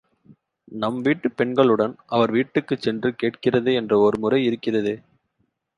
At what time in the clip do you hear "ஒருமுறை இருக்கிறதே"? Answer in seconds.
3.99-4.95